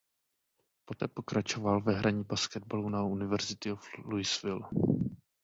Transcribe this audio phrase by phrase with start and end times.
[0.85, 4.69] Poté pokračoval ve hraní basketbalu na University of Louisville.